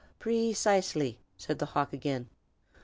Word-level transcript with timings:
"Precisely!" 0.17 1.19
said 1.37 1.59
the 1.59 1.67
hawk, 1.77 1.93
again. 1.93 2.27